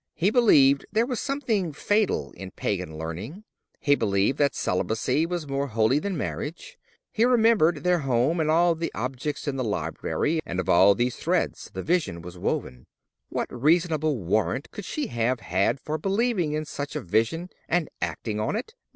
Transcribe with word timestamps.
He 0.15 0.31
believed 0.31 0.83
there 0.91 1.05
was 1.05 1.19
something 1.19 1.73
fatal 1.73 2.31
in 2.31 2.49
pagan 2.49 2.97
learning; 2.97 3.43
he 3.79 3.93
believed 3.93 4.39
that 4.39 4.55
celibacy 4.55 5.27
was 5.27 5.47
more 5.47 5.67
holy 5.67 5.99
than 5.99 6.17
marriage; 6.17 6.79
he 7.11 7.23
remembered 7.23 7.83
their 7.83 7.99
home, 7.99 8.39
and 8.39 8.49
all 8.49 8.73
the 8.73 8.91
objects 8.95 9.47
in 9.47 9.57
the 9.57 9.63
library; 9.63 10.41
and 10.43 10.59
of 10.59 10.97
these 10.97 11.17
threads 11.17 11.69
the 11.75 11.83
vision 11.83 12.23
was 12.23 12.35
woven. 12.35 12.87
What 13.29 13.53
reasonable 13.53 14.17
warrant 14.17 14.71
could 14.71 14.85
she 14.85 15.05
have 15.05 15.39
had 15.41 15.79
for 15.79 15.99
believing 15.99 16.53
in 16.53 16.65
such 16.65 16.95
a 16.95 17.01
vision 17.01 17.51
and 17.69 17.87
acting 18.01 18.39
on 18.39 18.55
it? 18.55 18.73